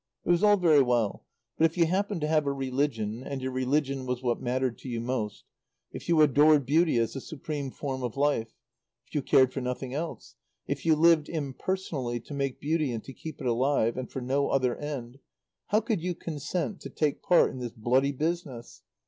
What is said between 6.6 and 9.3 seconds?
Beauty as the supreme form of Life; if you